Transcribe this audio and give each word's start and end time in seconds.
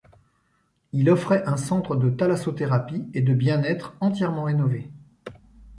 Il 0.93 1.11
offrait 1.11 1.43
un 1.45 1.57
centre 1.57 1.95
de 1.95 2.09
thalassothérapie 2.09 3.05
et 3.13 3.21
de 3.21 3.35
bien-être 3.35 3.93
entièrement 3.99 4.45
rénové. 4.45 4.89